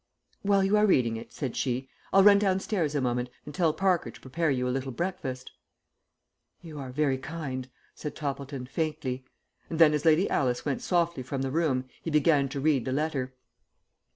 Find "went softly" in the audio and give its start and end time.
10.65-11.21